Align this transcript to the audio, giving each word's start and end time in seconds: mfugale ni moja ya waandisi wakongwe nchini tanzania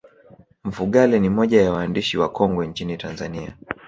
mfugale 0.63 1.19
ni 1.19 1.29
moja 1.29 1.61
ya 1.61 1.71
waandisi 1.71 2.17
wakongwe 2.17 2.67
nchini 2.67 2.97
tanzania 2.97 3.57